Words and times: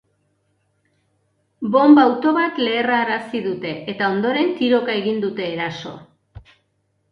Bonba-auto 1.75 2.31
bat 2.39 2.57
leherrarazi 2.63 3.43
dute, 3.49 3.75
eta, 3.95 4.09
ondoren, 4.17 4.51
tiroka 4.63 4.99
egin 5.05 5.23
dute 5.29 5.49
eraso. 5.53 5.95